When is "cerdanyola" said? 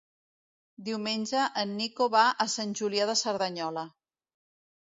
3.23-3.85